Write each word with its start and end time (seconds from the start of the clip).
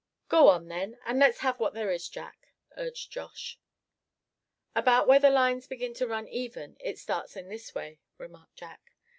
"Go 0.29 0.49
on, 0.49 0.67
then, 0.67 0.97
and 1.05 1.19
let's 1.19 1.41
have 1.41 1.59
what 1.59 1.75
there 1.75 1.91
is, 1.91 2.09
Jack," 2.09 2.47
urged 2.75 3.11
Josh. 3.11 3.59
"About 4.73 5.07
where 5.07 5.19
the 5.19 5.29
lines 5.29 5.67
begin 5.67 5.93
to 5.93 6.07
run 6.07 6.27
even 6.27 6.75
it 6.79 6.97
starts 6.97 7.35
in 7.35 7.49
this 7.49 7.75
way," 7.75 7.99
remarked 8.17 8.55
Jack. 8.55 8.93